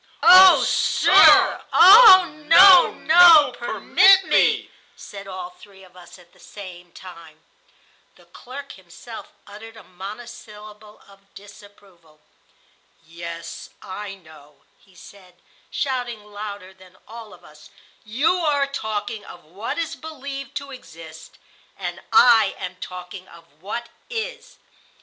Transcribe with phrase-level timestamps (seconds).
[0.23, 1.61] .""Oh, sir.
[1.71, 7.43] Oh, no, no, permit me," said all three of us at the same time.
[8.15, 12.19] The clerk himself uttered a monosyllable of disapproval.
[13.05, 15.35] "Yes, I know," he said,
[15.69, 17.69] shouting louder than all of us;
[18.03, 21.37] "you are talking of what is believed to exist,
[21.77, 24.57] and I am talking of what is.